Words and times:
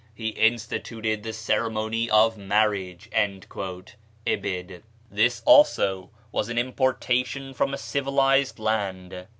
"He 0.15 0.29
instituted 0.29 1.21
the 1.21 1.31
ceremony 1.31 2.09
of 2.09 2.35
marriage." 2.35 3.07
(Ibid.) 4.25 4.81
This 5.11 5.43
also 5.45 6.09
was 6.31 6.49
an 6.49 6.57
importation 6.57 7.53
from 7.53 7.71
a 7.71 7.77
civilized 7.77 8.57
land. 8.57 9.27